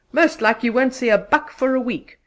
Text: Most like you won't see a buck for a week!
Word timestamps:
Most 0.11 0.41
like 0.41 0.63
you 0.63 0.73
won't 0.73 0.95
see 0.95 1.09
a 1.09 1.17
buck 1.19 1.51
for 1.51 1.75
a 1.75 1.79
week! 1.79 2.17